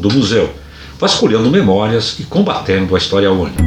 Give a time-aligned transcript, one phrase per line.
[0.00, 0.50] do museu,
[0.98, 3.62] vasculhando memórias e combatendo a história única.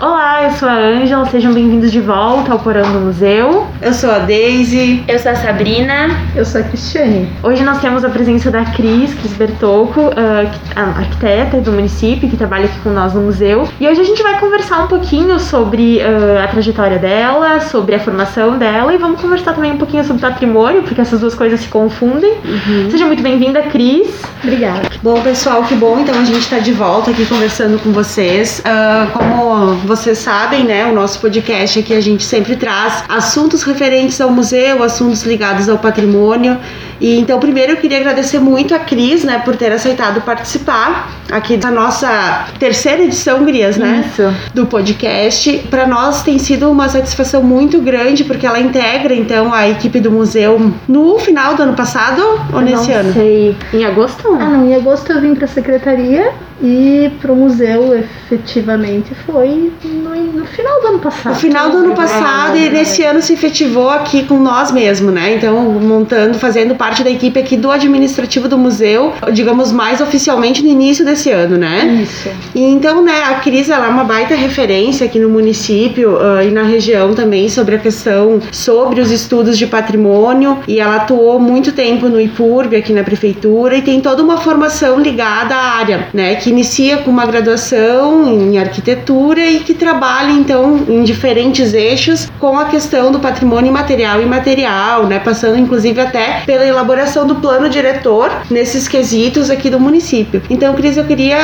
[0.00, 3.67] Olá, eu sou a Ângela, sejam bem-vindos de volta ao Porão do Museu.
[3.80, 5.04] Eu sou a Daisy.
[5.06, 6.08] Eu sou a Sabrina.
[6.34, 7.30] Eu sou a Cristiane.
[7.44, 12.64] Hoje nós temos a presença da Cris, Cris Bertocco, uh, arquiteta do município, que trabalha
[12.64, 13.68] aqui com nós no museu.
[13.78, 18.00] E hoje a gente vai conversar um pouquinho sobre uh, a trajetória dela, sobre a
[18.00, 21.68] formação dela e vamos conversar também um pouquinho sobre patrimônio, porque essas duas coisas se
[21.68, 22.32] confundem.
[22.44, 22.90] Uhum.
[22.90, 24.22] Seja muito bem-vinda, Cris.
[24.42, 24.88] Obrigada.
[25.04, 26.00] Bom, pessoal, que bom.
[26.00, 28.60] Então a gente está de volta aqui conversando com vocês.
[28.60, 34.20] Uh, como vocês sabem, né, o nosso podcast aqui a gente sempre traz assuntos referentes
[34.20, 36.58] ao museu, assuntos ligados ao patrimônio.
[37.00, 41.56] E então, primeiro eu queria agradecer muito a Cris, né, por ter aceitado participar aqui
[41.56, 44.34] da nossa terceira edição, Grias, né, Isso.
[44.54, 45.58] do podcast.
[45.70, 50.10] Para nós tem sido uma satisfação muito grande porque ela integra então a equipe do
[50.10, 53.12] museu no final do ano passado ou Eu nesse não ano?
[53.12, 53.56] sei.
[53.72, 54.28] Em agosto?
[54.34, 59.72] Ah, não, em agosto eu vim para a secretaria e para o museu efetivamente foi
[59.84, 61.34] no, no final do ano passado.
[61.34, 65.34] No final do ano passado e nesse ano se efetivou aqui com nós mesmo, né?
[65.34, 70.68] Então, montando, fazendo parte da equipe aqui do administrativo do museu, digamos mais oficialmente no
[70.68, 72.00] início desse ano, né?
[72.02, 72.28] Isso.
[72.54, 76.50] E então, né, a Cris ela é uma baita referência aqui no município uh, e
[76.50, 81.72] na região também sobre a questão sobre os estudos de patrimônio e ela atuou muito
[81.72, 86.36] tempo no IPURB aqui na prefeitura e tem toda uma formação ligada à área, né,
[86.36, 92.58] que inicia com uma graduação em arquitetura e que trabalha então em diferentes eixos com
[92.58, 97.68] a questão do patrimônio material e imaterial, né, passando inclusive até pela elaboração do plano
[97.68, 100.42] diretor nesses quesitos aqui do município.
[100.50, 101.38] Então, Cris, eu queria,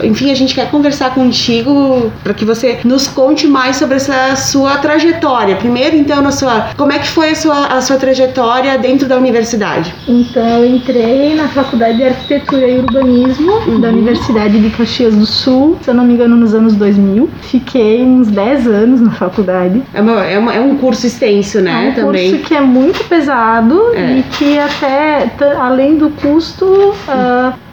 [0.00, 4.34] uh, enfim, a gente quer conversar contigo para que você nos conte mais sobre essa
[4.36, 5.56] sua trajetória.
[5.56, 9.16] Primeiro, então, na sua, como é que foi a sua, a sua trajetória dentro da
[9.16, 9.94] universidade?
[10.08, 15.78] Então eu entrei na Faculdade de Arquitetura e Urbanismo da Universidade de Caxias do Sul,
[15.82, 17.30] se eu não me engano, nos anos 2000.
[17.42, 19.82] Fiquei uns 10 anos na faculdade.
[19.94, 21.86] É, uma, é, uma, é um curso extenso, né?
[21.86, 22.30] é um também.
[22.30, 24.18] curso que é muito pesado É.
[24.18, 26.94] e que até, além do custo,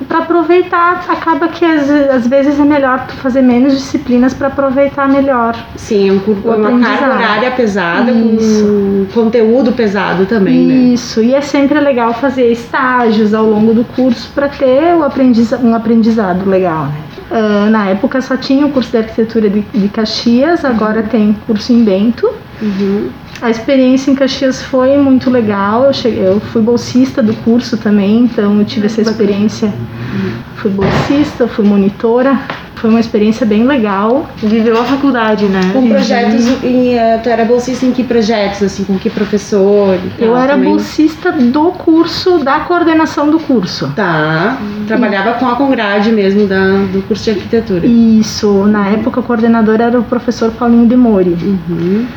[0.08, 5.08] para aproveitar, acaba que às, às vezes é melhor tu fazer menos disciplinas para aproveitar
[5.08, 5.56] melhor.
[5.76, 9.08] Sim, é um curso, O uma carga horária pesada Isso.
[9.14, 10.74] com conteúdo pesado também, né?
[10.94, 15.58] Isso, e é sempre legal fazer estágios ao longo do curso para ter o aprendiza
[15.58, 17.10] um aprendizado legal, né?
[17.32, 21.72] Ah, na época só tinha o curso de arquitetura de, de Caxias, agora tem curso
[21.72, 22.30] em Bento.
[22.62, 23.10] Uhum.
[23.42, 25.86] A experiência em Caxias foi muito legal.
[25.86, 29.74] Eu, cheguei, eu fui bolsista do curso também, então eu tive essa experiência.
[30.56, 32.38] Fui bolsista, fui monitora.
[32.76, 34.30] Foi uma experiência bem legal.
[34.38, 35.60] Viveu a faculdade, né?
[35.74, 39.96] Com projetos, e, uh, tu era bolsista em que projetos, assim, com que professor?
[39.96, 40.70] e tal Eu era também?
[40.70, 43.92] bolsista do curso, da coordenação do curso.
[43.96, 44.58] Tá,
[44.88, 47.86] trabalhava com a Congrade mesmo da, do curso de arquitetura.
[47.86, 51.36] Isso, na época o coordenador era o professor Paulinho de Mori.
[51.42, 52.08] Uhum.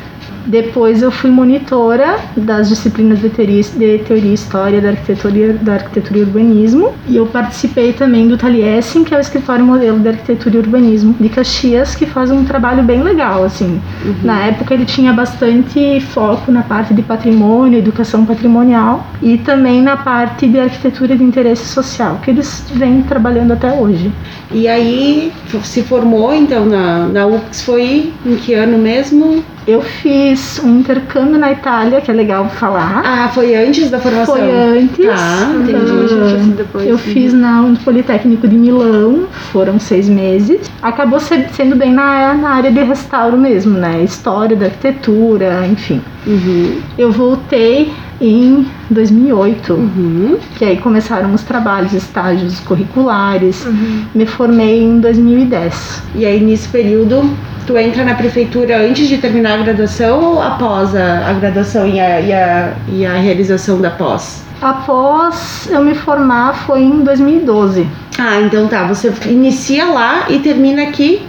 [0.47, 5.53] Depois eu fui monitora das disciplinas de teoria, de teoria e história da arquitetura, e-
[5.53, 6.93] da arquitetura e urbanismo.
[7.07, 11.15] E eu participei também do Taliesin, que é o escritório modelo de arquitetura e urbanismo
[11.19, 13.81] de Caxias, que faz um trabalho bem legal, assim.
[14.23, 19.97] Na época ele tinha bastante foco na parte de patrimônio, educação patrimonial e também na
[19.97, 24.13] parte de arquitetura de interesse social, que eles vêm trabalhando até hoje.
[24.51, 25.33] E aí
[25.63, 27.23] se formou então na, na
[27.65, 29.43] foi em que ano mesmo?
[29.67, 33.03] Eu fiz um intercâmbio na Itália, que é legal falar.
[33.05, 34.35] Ah, foi antes da formação?
[34.35, 35.07] Foi antes.
[35.07, 36.51] Tá, entendi.
[36.57, 36.87] Depois.
[36.89, 40.71] Eu fiz na no Politécnico de Milão, foram seis meses.
[40.83, 44.03] Acabou se- sendo bem na, na área de restauro mesmo, né?
[44.03, 46.01] História da arquitetura, enfim.
[46.27, 47.93] Uhum, Eu voltei
[48.23, 50.39] em 2008, uhum.
[50.57, 53.67] que aí começaram os trabalhos, estágios curriculares.
[53.67, 54.05] Uhum.
[54.15, 56.03] Me formei em 2010.
[56.15, 57.29] E aí nesse período
[57.67, 61.99] tu entra na prefeitura antes de terminar a graduação ou após a, a graduação e
[61.99, 64.45] a, e, a, e a realização da pós?
[64.61, 67.85] Após eu me formar foi em 2012.
[68.17, 71.23] Ah, então tá, você inicia lá e termina aqui.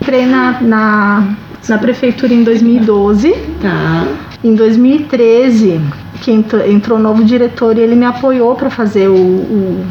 [0.00, 1.28] Entrei na, na,
[1.68, 3.32] na prefeitura em 2012.
[3.60, 4.06] Tá.
[4.42, 5.80] Em 2013,
[6.22, 9.86] que entrou, entrou um novo diretor e ele me apoiou para fazer o, o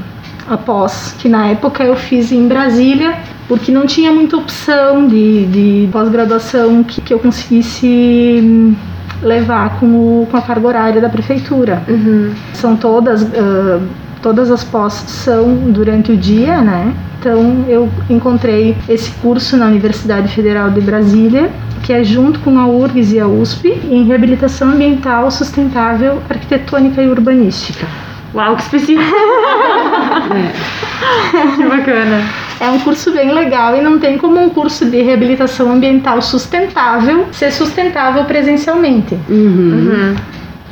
[0.50, 3.16] a pós, que na época eu fiz em Brasília,
[3.48, 8.76] porque não tinha muita opção de, de pós-graduação que, que eu conseguisse
[9.22, 11.84] levar com, o, com a carga horária da prefeitura.
[11.88, 12.34] Uhum.
[12.54, 13.80] São todas, ah,
[14.22, 16.94] todas as pós são durante o dia, né?
[17.20, 21.52] Então eu encontrei esse curso na Universidade Federal de Brasília,
[21.84, 27.08] que é junto com a URGS e a USP, em reabilitação ambiental sustentável, arquitetônica e
[27.08, 27.88] urbanística.
[28.34, 29.04] Uau, que específico!
[31.58, 32.24] que bacana.
[32.60, 37.28] É um curso bem legal e não tem como um curso de reabilitação ambiental sustentável
[37.32, 39.18] ser sustentável presencialmente.
[39.28, 40.16] Uhum.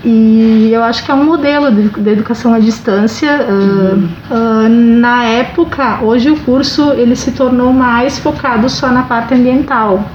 [0.03, 3.41] E eu acho que é um modelo de, educação à distância.
[3.41, 9.33] Uh, uh, na época, hoje o curso ele se tornou mais focado só na parte
[9.33, 10.05] ambiental.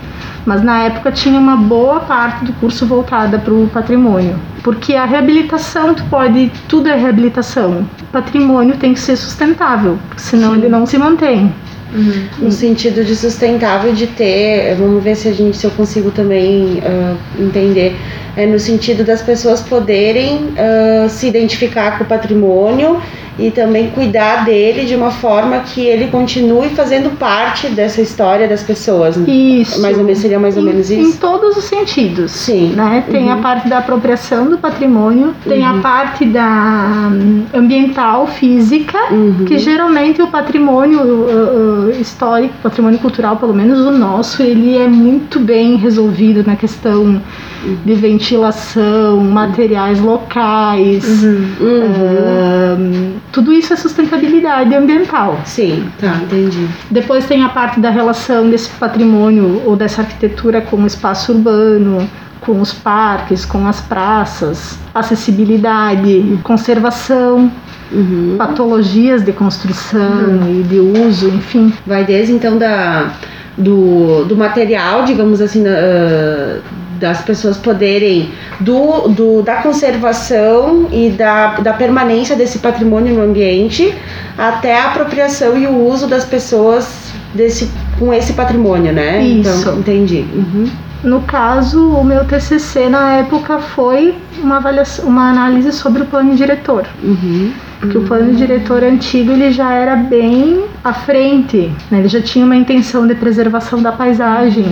[0.47, 4.39] Mas na época tinha uma boa parte do curso voltada para o patrimônio.
[4.63, 7.87] Porque a reabilitação, tu pode, tudo é reabilitação.
[8.01, 10.59] O patrimônio tem que ser sustentável, senão Sim.
[10.59, 11.53] ele não se mantém.
[11.95, 12.47] Uhum.
[12.47, 16.81] No sentido de sustentável de ter, vamos ver se a gente se eu consigo também
[16.81, 17.97] uh, entender,
[18.37, 23.01] é no sentido das pessoas poderem uh, se identificar com o patrimônio
[23.39, 28.63] e também cuidar dele de uma forma que ele continue fazendo parte dessa história das
[28.63, 29.17] pessoas.
[29.17, 29.33] Né?
[29.33, 29.83] Isso.
[29.83, 31.11] Mais ou menos seria mais ou em, menos isso.
[31.11, 32.31] Em todos os sentidos.
[32.31, 32.75] Sim.
[32.77, 33.05] Né?
[33.11, 33.33] Tem uhum.
[33.33, 35.79] a parte da apropriação do patrimônio, tem uhum.
[35.79, 39.45] a parte da um, ambiental, física, uhum.
[39.47, 44.87] que geralmente o patrimônio uh, uh, histórico, patrimônio cultural, pelo menos o nosso, ele é
[44.87, 47.21] muito bem resolvido na questão
[47.65, 47.79] uhum.
[47.85, 51.25] de ventilação, materiais locais.
[51.25, 53.24] Uhum.
[53.35, 55.41] Tudo isso é sustentabilidade ambiental.
[55.45, 56.69] Sim, tá, entendi.
[56.89, 62.09] Depois tem a parte da relação desse patrimônio ou dessa arquitetura com o espaço urbano,
[62.41, 67.51] com os parques, com as praças, acessibilidade, conservação,
[67.91, 68.37] uhum.
[68.39, 70.61] patologias de construção uhum.
[70.61, 71.73] e de uso, enfim.
[71.85, 73.11] Vai desde então da
[73.59, 76.61] do, do material, digamos assim, uh,
[76.99, 78.31] das pessoas poderem
[78.61, 83.95] do, do, da conservação e da, da permanência desse patrimônio no ambiente
[84.37, 89.23] até a apropriação e o uso das pessoas desse, com esse patrimônio, né?
[89.23, 89.61] Isso.
[89.61, 90.25] Então, entendi.
[90.33, 90.71] Uhum.
[91.03, 96.35] No caso, o meu TCC na época foi uma, avaliação, uma análise sobre o plano
[96.35, 96.87] diretor.
[97.03, 97.53] Uhum.
[97.81, 98.05] Porque uhum.
[98.05, 101.99] o plano diretor antigo ele já era bem à frente, né?
[101.99, 104.65] ele já tinha uma intenção de preservação da paisagem.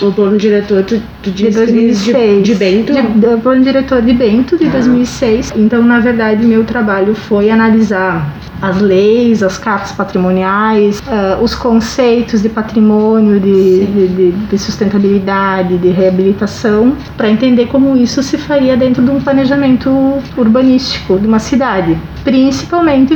[0.00, 2.42] O plano diretor tu, tu de 2006.
[2.42, 2.92] De, de Bento?
[2.92, 5.52] De, o plano diretor de Bento de 2006.
[5.52, 5.58] Ah.
[5.58, 8.30] Então, na verdade, meu trabalho foi analisar
[8.60, 15.78] as leis, as cartas patrimoniais, uh, os conceitos de patrimônio, de, de, de, de sustentabilidade,
[15.78, 19.90] de reabilitação, para entender como isso se faria dentro de um planejamento
[20.36, 21.96] urbanístico de uma cidade.
[22.22, 22.59] Principalmente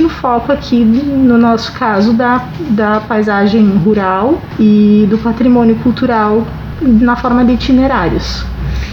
[0.01, 6.47] no foco aqui, no nosso caso, da, da paisagem rural e do patrimônio cultural
[6.81, 8.45] na forma de itinerários.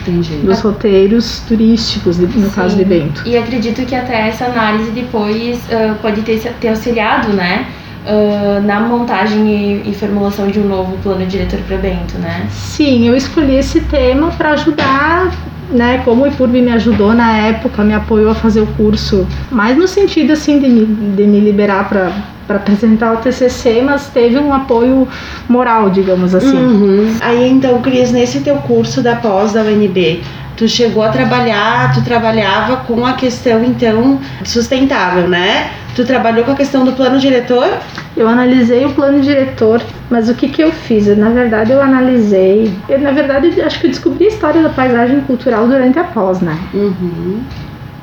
[0.02, 0.36] Entendi.
[0.38, 2.50] dos roteiros turísticos, no Sim.
[2.50, 3.22] caso de Bento.
[3.26, 7.68] E acredito que até essa análise depois uh, pode ter, ter auxiliado, né?
[8.04, 12.48] Uh, na montagem e, e, formulação de um novo plano diretor para Bento, né?
[12.50, 15.32] Sim, eu escolhi esse tema para ajudar,
[15.72, 16.02] né?
[16.04, 19.88] Como o IPURB me ajudou na época, me apoiou a fazer o curso, mais no
[19.88, 22.12] sentido assim de me, de me liberar para
[22.48, 25.08] para apresentar o TCC, mas teve um apoio
[25.48, 26.58] moral, digamos assim.
[26.58, 27.16] Uhum.
[27.22, 30.22] Aí então, Cris, nesse teu curso da pós da UNB,
[30.58, 35.72] tu chegou a trabalhar, tu trabalhava com a questão então sustentável, né?
[35.96, 37.68] Tu trabalhou com a questão do plano diretor?
[38.16, 41.08] Eu analisei o plano diretor, mas o que que eu fiz?
[41.08, 42.74] Eu, na verdade, eu analisei.
[42.88, 46.40] Eu, na verdade, acho que eu descobri a história da paisagem cultural durante a pós,
[46.40, 46.58] né?
[46.74, 47.42] Uhum.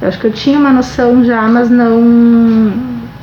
[0.01, 2.73] Eu acho que eu tinha uma noção já, mas não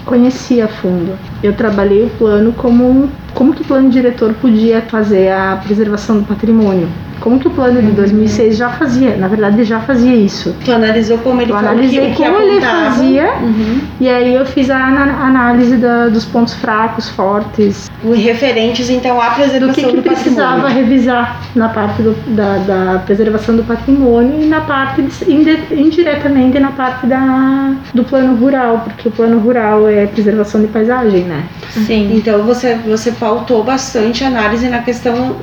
[0.06, 1.18] conhecia a fundo.
[1.44, 6.26] Eu trabalhei o plano como como que o plano diretor podia fazer a preservação do
[6.26, 6.88] patrimônio.
[7.20, 9.16] Como que o plano de 2006 já fazia?
[9.18, 10.56] Na verdade, já fazia isso.
[10.64, 13.80] Tu analisou como ele, eu analisei que, como ele fazia uhum.
[14.00, 17.90] e aí eu fiz a análise da, dos pontos fracos, fortes.
[18.04, 20.86] Referentes, então, à preservação do que, que do precisava patrimônio.
[20.86, 26.72] revisar na parte do, da, da, preservação do patrimônio e na parte, de, indiretamente, na
[26.72, 31.44] parte da, do plano rural, porque o plano rural é preservação de paisagem, né?
[31.72, 32.16] Sim.
[32.16, 35.36] Então, você, você pautou bastante análise na questão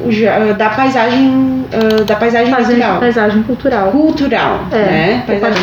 [0.57, 3.01] da paisagem uh, da paisagem cultural.
[3.01, 3.91] Paisagem cultural.
[3.91, 5.25] Cultural, é, né?
[5.27, 5.63] Paisagem.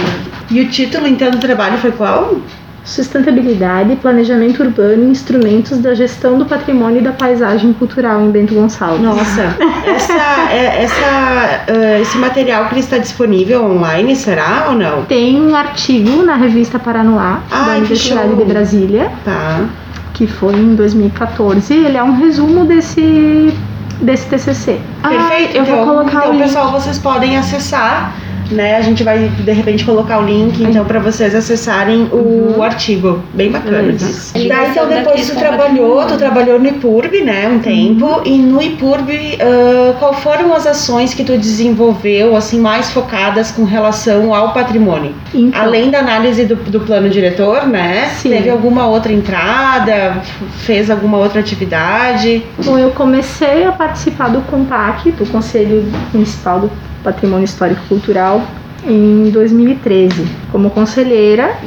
[0.52, 2.38] E o título então do trabalho foi qual?
[2.84, 8.56] Sustentabilidade, planejamento urbano e instrumentos da gestão do patrimônio e da paisagem cultural em Bento
[8.56, 9.02] Gonçalves.
[9.02, 15.06] Nossa, essa, é, essa, uh, esse material que está disponível online, será ou não?
[15.06, 19.12] Tem um artigo na revista Paranoá, Ai, da Universidade de Brasília.
[19.24, 19.66] Tá.
[20.14, 21.74] Que foi em 2014.
[21.74, 23.54] Ele é um resumo desse
[24.02, 24.80] desse TCC.
[25.02, 25.54] Perfeito.
[25.54, 26.44] Ah, eu então, vou colocar então, o link.
[26.44, 28.14] pessoal, vocês podem acessar
[28.52, 28.78] né?
[28.78, 32.64] A gente vai de repente colocar o link então para vocês acessarem o Uhum.
[32.64, 33.78] artigo, bem bacana.
[33.80, 34.10] Beleza.
[34.10, 34.34] isso.
[34.36, 38.62] A Daí então depois tu trabalhou, tu trabalhou no IPURB, né, um tempo, e no
[38.62, 44.54] IPURB, ah, qual foram as ações que tu desenvolveu assim mais focadas com relação ao
[44.54, 45.14] patrimônio?
[45.34, 48.10] Então, Além da análise do, do plano diretor, né?
[48.16, 48.30] Sim.
[48.30, 50.22] Teve alguma outra entrada?
[50.60, 52.44] Fez alguma outra atividade?
[52.64, 56.72] Bom, eu comecei a participar do COMPAC, do Conselho Municipal do
[57.04, 58.42] Patrimônio Histórico Cultural,
[58.86, 61.58] em 2013, como conselheira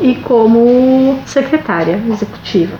[0.00, 2.76] e como secretária executiva.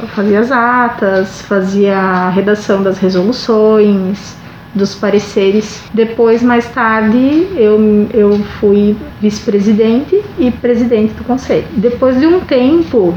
[0.00, 4.36] Eu fazia as atas, fazia a redação das resoluções,
[4.74, 5.84] dos pareceres.
[5.94, 11.66] Depois, mais tarde, eu, eu fui vice-presidente e presidente do conselho.
[11.76, 13.14] Depois de um tempo,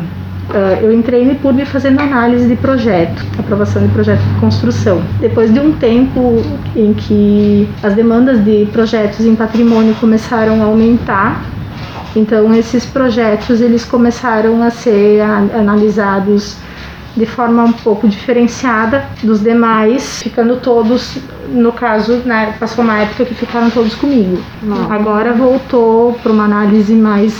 [0.81, 5.01] eu entrei no IPURB fazendo análise de projeto, aprovação de projeto de construção.
[5.19, 6.41] Depois de um tempo
[6.75, 11.43] em que as demandas de projetos em patrimônio começaram a aumentar,
[12.15, 16.55] então esses projetos eles começaram a ser a- analisados
[17.15, 21.17] de forma um pouco diferenciada dos demais, ficando todos,
[21.49, 24.37] no caso, né, passou uma época que ficaram todos comigo.
[24.89, 27.35] Agora voltou para uma análise mais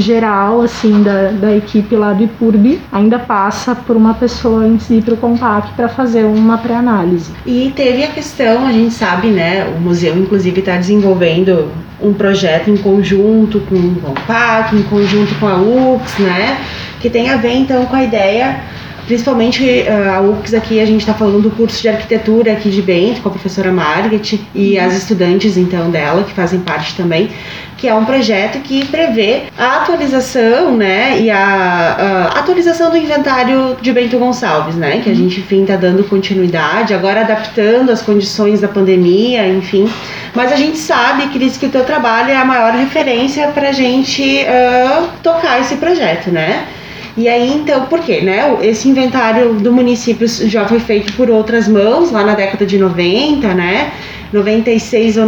[0.00, 5.02] geral, assim, da, da equipe lá do IPURB, ainda passa por uma pessoa de ir
[5.02, 7.32] para o Compact para fazer uma pré-análise.
[7.46, 9.66] E teve a questão, a gente sabe, né?
[9.76, 11.70] O museu, inclusive, está desenvolvendo
[12.02, 16.58] um projeto em conjunto com o COMPAC, em conjunto com a UX, né?
[17.00, 18.60] Que tem a ver, então, com a ideia,
[19.06, 22.82] principalmente eh, a UX aqui, a gente está falando do curso de arquitetura aqui de
[22.82, 27.30] Bento, com a professora Margaret e as estudantes, então, dela, que fazem parte também,
[27.76, 33.76] que é um projeto que prevê a atualização, né, e a, a atualização do inventário
[33.80, 38.60] de Bento Gonçalves, né, que a gente, enfim, tá dando continuidade, agora adaptando as condições
[38.60, 39.90] da pandemia, enfim.
[40.34, 43.72] Mas a gente sabe, Cris, que o teu trabalho é a maior referência para a
[43.72, 46.66] gente ah, tocar esse projeto, né?
[47.16, 48.58] E aí, então, por quê, né?
[48.62, 53.54] Esse inventário do município já foi feito por outras mãos, lá na década de 90,
[53.54, 53.92] né?
[54.32, 55.26] 96 ou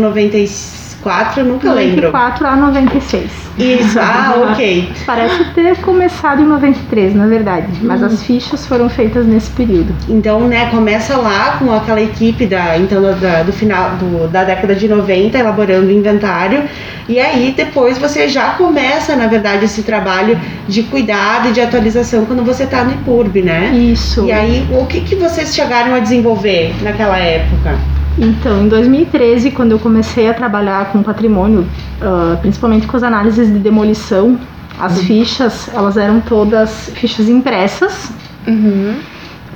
[1.06, 2.10] 94, eu nunca lembro.
[2.10, 3.46] 94 a 96.
[3.58, 4.92] Isso, ah, ok.
[5.06, 9.94] Parece ter começado em 93, na verdade, mas as fichas foram feitas nesse período.
[10.08, 14.75] Então, né, começa lá com aquela equipe da, então, da, do final do, da década
[14.75, 16.64] de 90, elaborando o inventário.
[17.08, 22.26] E aí, depois você já começa, na verdade, esse trabalho de cuidado e de atualização
[22.26, 23.70] quando você está no IPURB, né?
[23.70, 24.26] Isso.
[24.26, 27.78] E aí, o que, que vocês chegaram a desenvolver naquela época?
[28.18, 31.66] Então, em 2013, quando eu comecei a trabalhar com patrimônio,
[32.00, 34.38] ah, principalmente com as análises de demolição,
[34.80, 38.11] as fichas, elas eram todas fichas impressas.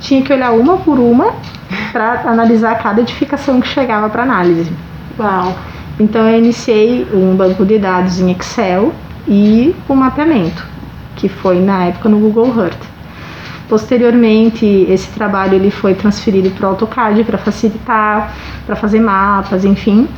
[0.00, 1.34] Tinha que olhar uma por uma
[1.92, 4.70] para analisar cada edificação que chegava para análise.
[5.18, 5.56] Uau.
[5.98, 8.92] Então, eu iniciei um banco de dados em Excel
[9.28, 10.66] e um mapeamento,
[11.16, 12.89] que foi na época no Google Earth.
[13.70, 18.34] Posteriormente, esse trabalho ele foi transferido para o AutoCAD para facilitar,
[18.66, 20.08] para fazer mapas, enfim.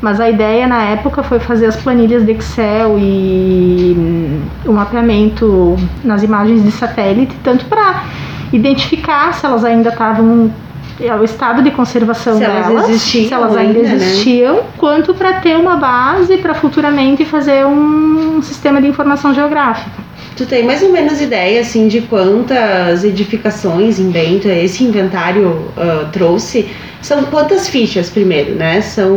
[0.00, 5.76] Mas a ideia na época foi fazer as planilhas de Excel e hum, o mapeamento
[6.02, 8.04] nas imagens de satélite, tanto para
[8.50, 10.50] identificar se elas ainda estavam
[10.98, 13.94] é, o estado de conservação Se elas delas, existiam se elas ainda ainda, né?
[13.96, 20.13] existiam, quanto para ter uma base para futuramente fazer um sistema de informação geográfica.
[20.36, 26.08] Tu tem mais ou menos ideia, assim, de quantas edificações em Bento esse inventário ah,
[26.12, 26.68] trouxe?
[27.04, 28.80] São quantas fichas, primeiro, né?
[28.80, 29.14] São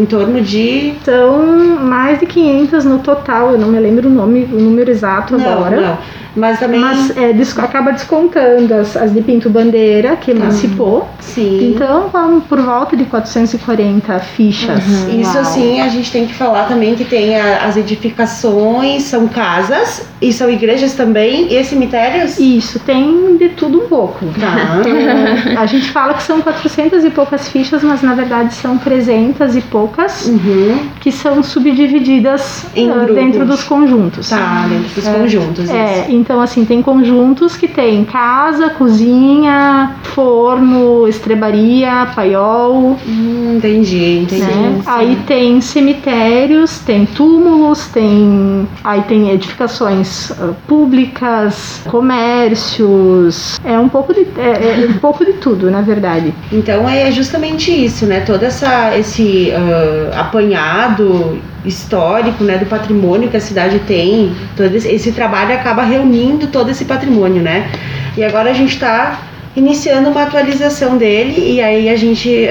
[0.00, 0.94] em torno de...
[1.04, 1.38] São
[1.80, 5.52] mais de 500 no total, eu não me lembro o nome, o número exato Não,
[5.52, 5.80] agora.
[5.80, 5.98] não.
[6.34, 6.80] Mas também...
[6.80, 7.32] Mas é,
[7.62, 11.08] acaba descontando as, as de Pinto Bandeira, que emancipou.
[11.20, 11.72] Sim.
[11.74, 14.78] Então, vamos por volta de 440 fichas.
[15.08, 15.40] Isso Uau.
[15.40, 20.32] assim, a gente tem que falar também que tem a- as edificações, são casas e
[20.32, 22.38] são igrejas também e cemitérios?
[22.38, 24.26] Isso, tem de tudo um pouco.
[24.38, 24.82] Tá.
[24.88, 29.54] É, a gente fala que são 400 e poucas fichas, mas na verdade são 300
[29.54, 30.78] e poucas Uhum.
[31.00, 33.14] que são subdivididas grupos.
[33.14, 34.30] dentro dos conjuntos.
[34.30, 35.12] Tá, dentro dos É.
[35.12, 35.68] conjuntos.
[35.68, 36.12] É, isso.
[36.12, 44.40] então assim, tem conjuntos que tem casa, cozinha, forno, estrebaria, paiol, Hum, entendi, entendi.
[44.42, 44.80] né?
[44.86, 54.14] Aí tem cemitérios, tem túmulos, tem aí tem edificações ah, públicas, comércios, é um pouco
[54.14, 56.32] de é, é um pouco de tudo, na verdade.
[56.50, 58.20] Então é justamente isso, né?
[58.20, 64.88] Todo essa, esse ah, apanhado histórico, né, do patrimônio que a cidade tem, todo esse,
[64.88, 67.68] esse trabalho acaba reunindo todo esse patrimônio, né?
[68.16, 69.20] E agora a gente está
[69.54, 72.48] iniciando uma atualização dele e aí a gente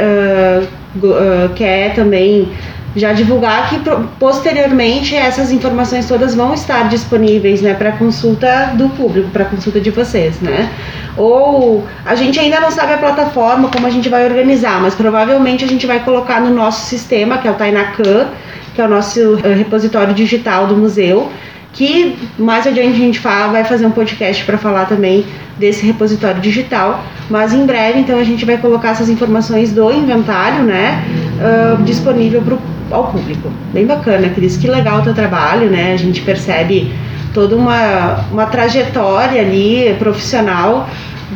[0.96, 2.50] go- ah, quer também
[2.96, 3.80] já divulgar que
[4.20, 9.92] posteriormente essas informações todas vão estar disponíveis, né, para consulta do público, para consulta de
[9.92, 10.70] vocês, né?
[11.16, 15.64] Ou a gente ainda não sabe a plataforma como a gente vai organizar, mas provavelmente
[15.64, 18.28] a gente vai colocar no nosso sistema, que é o Tainacan,
[18.74, 21.30] que é o nosso uh, repositório digital do museu,
[21.74, 25.26] que mais adiante a gente fala, vai fazer um podcast para falar também
[25.58, 30.64] desse repositório digital, mas em breve então a gente vai colocar essas informações do inventário,
[30.64, 31.04] né,
[31.38, 32.60] uh, disponível pro,
[32.92, 33.52] ao público.
[33.74, 35.94] Bem bacana, Cris, que legal o teu trabalho, né?
[35.94, 36.92] A gente percebe
[37.34, 40.88] toda uma, uma trajetória ali profissional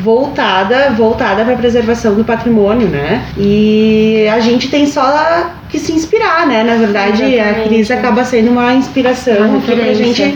[0.02, 3.24] voltada voltada para a preservação do patrimônio, né?
[3.38, 6.64] E a gente tem só que se inspirar, né?
[6.64, 7.60] Na verdade, Exatamente.
[7.60, 10.36] a Cris acaba sendo uma inspiração para a gente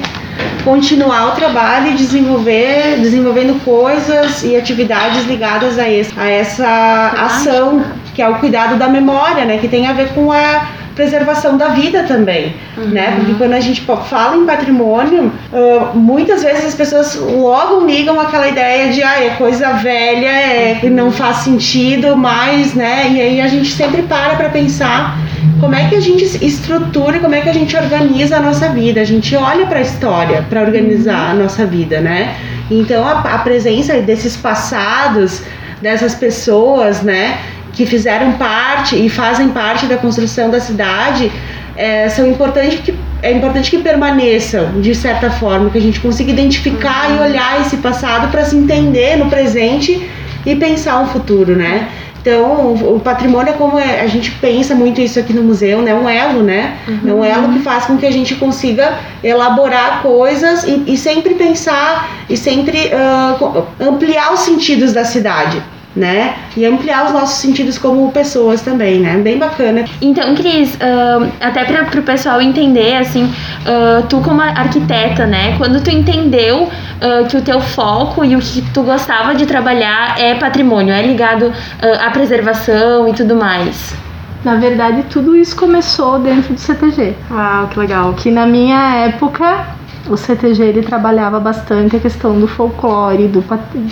[0.63, 7.83] continuar o trabalho e desenvolver, desenvolvendo coisas e atividades ligadas a, esse, a essa ação
[8.13, 9.57] que é o cuidado da memória, né?
[9.57, 10.67] Que tem a ver com a
[10.97, 12.87] preservação da vida também, uhum.
[12.87, 13.13] né?
[13.15, 18.47] Porque quando a gente fala em patrimônio, uh, muitas vezes as pessoas logo ligam aquela
[18.47, 23.09] ideia de ah, é coisa velha, é, não faz sentido mais, né?
[23.11, 25.19] E aí a gente sempre para para pensar
[25.59, 28.69] como é que a gente estrutura e como é que a gente organiza a nossa
[28.69, 28.99] vida.
[28.99, 32.35] A gente olha para a história para organizar a nossa vida, né?
[32.71, 35.43] Então a, a presença desses passados,
[35.79, 37.37] dessas pessoas, né?
[37.77, 41.31] Que fizeram parte e fazem parte da construção da cidade
[41.75, 46.31] é, são importantes que é importante que permaneçam de certa forma, que a gente consiga
[46.31, 47.17] identificar uhum.
[47.17, 50.09] e olhar esse passado para se entender no presente
[50.43, 51.87] e pensar um futuro, né?
[52.19, 55.93] Então, o patrimônio é como é, a gente pensa muito isso aqui no museu, né?
[55.93, 56.77] Um elo, né?
[56.87, 57.09] Uhum.
[57.09, 61.35] É um elo que faz com que a gente consiga elaborar coisas e, e sempre
[61.35, 65.61] pensar e sempre uh, ampliar os sentidos da cidade
[65.97, 66.35] né?
[66.55, 69.17] E ampliar os nossos sentidos como pessoas também, né?
[69.17, 69.85] Bem bacana.
[70.01, 75.57] Então, Cris, uh, até para o pessoal entender, assim, uh, tu como arquiteta, né?
[75.57, 80.19] Quando tu entendeu uh, que o teu foco e o que tu gostava de trabalhar
[80.19, 81.51] é patrimônio, é ligado
[81.99, 83.95] à preservação e tudo mais.
[84.43, 87.15] Na verdade, tudo isso começou dentro do CTG.
[87.31, 88.13] Uau, que legal.
[88.13, 89.76] Que na minha época
[90.09, 93.43] o CTG ele trabalhava bastante a questão do folclore, do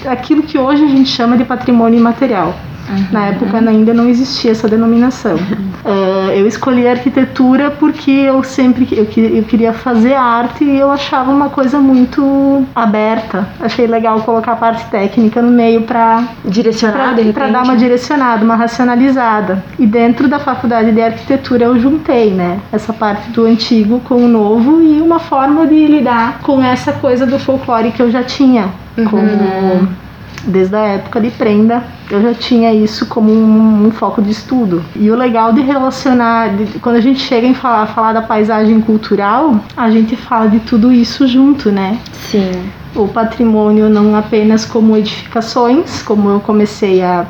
[0.10, 2.54] aquilo que hoje a gente chama de patrimônio imaterial.
[2.90, 3.08] Uhum.
[3.12, 5.36] Na época ainda não existia essa denominação.
[5.36, 11.32] Uh, eu escolhi arquitetura porque eu sempre eu, eu queria fazer arte e eu achava
[11.32, 13.48] uma coisa muito aberta.
[13.60, 18.56] Achei legal colocar a parte técnica no meio para direcionar, para dar uma direcionada, uma
[18.56, 19.64] racionalizada.
[19.80, 24.28] E dentro da faculdade de arquitetura eu juntei, né, essa parte do antigo com o
[24.28, 28.70] novo e uma forma de lidar com essa coisa do folclore que eu já tinha,
[28.98, 29.06] uhum.
[29.06, 29.88] como
[30.46, 34.84] desde a época de prenda, eu já tinha isso como um, um foco de estudo.
[34.96, 38.80] E o legal de relacionar, de, quando a gente chega em falar, falar da paisagem
[38.82, 42.00] cultural, a gente fala de tudo isso junto, né?
[42.14, 42.52] Sim.
[42.96, 47.26] O patrimônio não apenas como edificações, como eu comecei a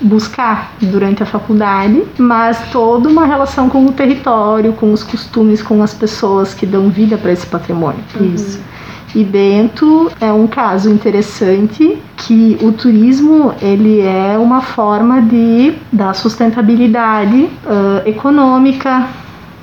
[0.00, 5.82] buscar durante a faculdade, mas toda uma relação com o território, com os costumes, com
[5.82, 8.00] as pessoas que dão vida para esse patrimônio.
[8.18, 8.34] Uhum.
[8.34, 8.60] Isso.
[9.14, 16.14] E Bento é um caso interessante que o turismo ele é uma forma de dar
[16.14, 19.06] sustentabilidade uh, econômica,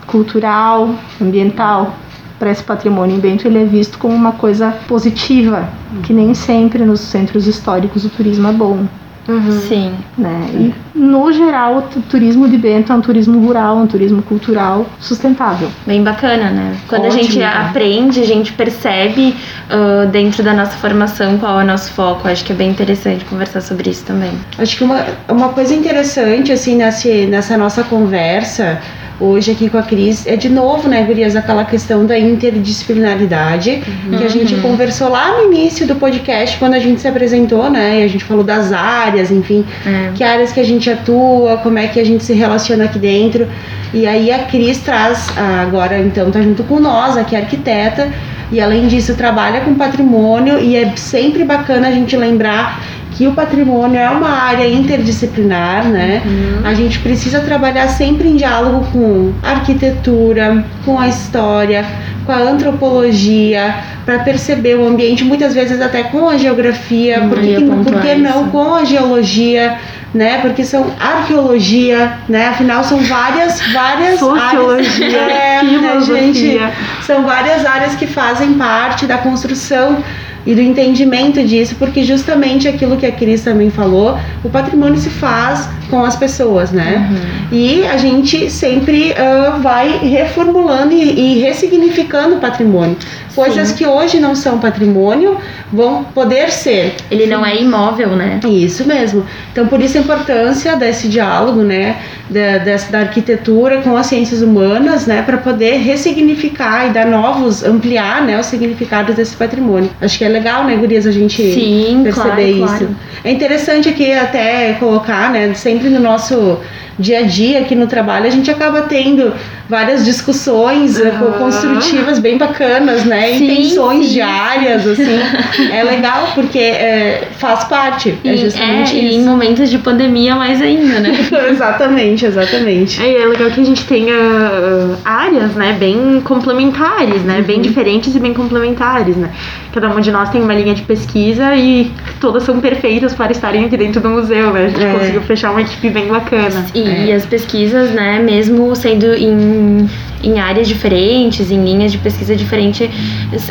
[0.06, 1.96] cultural, ambiental
[2.38, 3.18] para esse patrimônio.
[3.18, 5.68] Em Bento ele é visto como uma coisa positiva,
[6.04, 8.86] que nem sempre nos centros históricos o turismo é bom.
[9.30, 9.62] Uhum.
[9.68, 9.94] Sim.
[10.18, 10.50] Né?
[10.54, 15.70] E, no geral, o turismo de Bento é um turismo rural, um turismo cultural sustentável.
[15.86, 16.76] Bem bacana, né?
[16.88, 17.46] Quando Ótimo, a gente né?
[17.46, 19.36] aprende, a gente percebe
[19.70, 22.28] uh, dentro da nossa formação qual é o nosso foco.
[22.28, 24.32] Acho que é bem interessante conversar sobre isso também.
[24.58, 28.82] Acho que uma, uma coisa interessante, assim, nesse, nessa nossa conversa
[29.20, 34.18] hoje aqui com a Cris é de novo, né, Gurias, aquela questão da interdisciplinaridade uhum.
[34.18, 34.62] que a gente uhum.
[34.62, 38.24] conversou lá no início do podcast, quando a gente se apresentou, né, e a gente
[38.24, 40.12] falou das áreas, enfim, é.
[40.16, 43.48] que áreas que a gente atua, como é que a gente se relaciona aqui dentro.
[43.94, 48.10] E aí a Cris traz, agora então tá junto com nós, aqui é arquiteta,
[48.52, 53.34] e além disso trabalha com patrimônio e é sempre bacana a gente lembrar que o
[53.34, 56.22] patrimônio é uma área interdisciplinar, né?
[56.26, 56.68] Uhum.
[56.68, 61.86] A gente precisa trabalhar sempre em diálogo com a arquitetura, com a história,
[62.26, 67.58] com a antropologia, para perceber o ambiente, muitas vezes até com a geografia, hum, porque,
[67.84, 69.78] por que não com a geologia?
[70.14, 70.40] né?
[70.42, 72.48] Porque são arqueologia, né?
[72.48, 76.60] Afinal são várias, várias Sociologia, áreas, é, né, gente?
[77.06, 80.04] São várias áreas que fazem parte da construção
[80.50, 85.12] e do entendimento disso, porque justamente aquilo que a Cris também falou, o patrimônio se
[85.12, 87.10] faz com as pessoas, né?
[87.10, 87.58] Uhum.
[87.58, 92.98] E a gente sempre uh, vai reformulando e, e ressignificando o patrimônio.
[93.36, 93.76] Coisas Sim.
[93.76, 95.38] que hoje não são patrimônio
[95.72, 96.96] vão poder ser.
[97.10, 98.40] Ele não é imóvel, né?
[98.46, 99.26] Isso mesmo.
[99.52, 101.98] Então, por isso a importância desse diálogo, né?
[102.30, 105.22] Da, dessa, da arquitetura com as ciências humanas, né?
[105.22, 108.40] Para poder ressignificar e dar novos, ampliar, né?
[108.40, 109.90] Os significados desse patrimônio.
[110.02, 112.86] Acho que é legal, né, Gurias, a gente Sim, perceber claro, isso.
[112.86, 112.96] Claro.
[113.24, 115.54] É interessante aqui até colocar, né?
[115.80, 116.62] Sempre no nosso
[117.00, 119.34] dia a dia aqui no trabalho, a gente acaba tendo
[119.70, 121.32] várias discussões uhum.
[121.38, 123.34] construtivas bem bacanas, né?
[123.34, 124.14] Sim, Intenções sim.
[124.14, 125.20] diárias, assim.
[125.72, 128.18] é legal porque é, faz parte.
[128.24, 129.14] E, é justamente é, isso.
[129.14, 131.12] E em momentos de pandemia mais ainda, né?
[131.52, 133.02] exatamente, exatamente.
[133.02, 137.38] É, é legal que a gente tenha uh, áreas, né, bem complementares, né?
[137.38, 137.44] Uhum.
[137.44, 139.30] Bem diferentes e bem complementares, né?
[139.72, 143.66] Cada uma de nós tem uma linha de pesquisa e todas são perfeitas para estarem
[143.66, 144.66] aqui dentro do museu, né?
[144.66, 144.94] A gente é.
[144.94, 146.66] conseguiu fechar uma equipe bem bacana.
[146.74, 147.14] E é.
[147.14, 149.90] as pesquisas, né, mesmo sendo em,
[150.24, 152.90] em áreas diferentes, em linhas de pesquisa diferentes,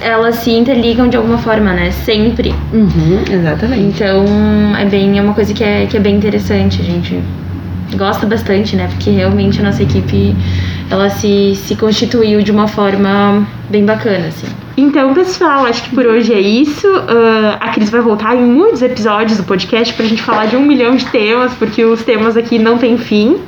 [0.00, 1.90] elas se interligam de alguma forma, né?
[1.90, 2.54] Sempre.
[2.72, 3.82] Uhum, exatamente.
[3.82, 4.24] Então,
[4.76, 7.20] é bem é uma coisa que é, que é bem interessante, a gente
[7.96, 8.88] gosta bastante, né?
[8.88, 10.34] Porque realmente a nossa equipe
[10.90, 14.46] ela se, se constituiu de uma forma bem bacana, assim.
[14.80, 16.86] Então, pessoal, acho que por hoje é isso.
[16.86, 20.64] Uh, a Cris vai voltar em muitos episódios do podcast pra gente falar de um
[20.64, 23.40] milhão de temas, porque os temas aqui não têm fim.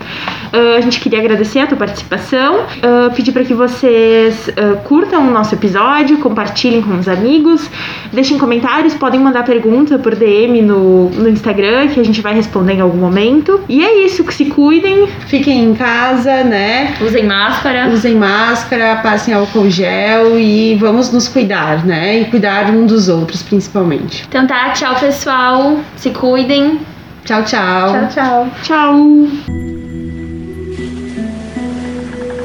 [0.52, 4.48] Uh, a gente queria agradecer a tua participação, uh, pedir para que vocês
[4.84, 7.68] curtam o nosso episódio, compartilhem com os amigos,
[8.12, 12.74] deixem comentários, podem mandar pergunta por DM no, no Instagram, que a gente vai responder
[12.74, 13.60] em algum momento.
[13.68, 15.06] E é isso, que se cuidem.
[15.26, 16.94] Fiquem em casa, né?
[17.00, 17.88] Usem máscara.
[17.88, 22.20] Usem máscara, passem álcool gel e vamos nos cuidar, né?
[22.20, 24.24] E cuidar um dos outros, principalmente.
[24.28, 25.80] Então tá, tchau pessoal.
[25.96, 26.80] Se cuidem.
[27.24, 27.92] Tchau, tchau.
[27.92, 28.48] Tchau, tchau.
[28.62, 29.79] Tchau.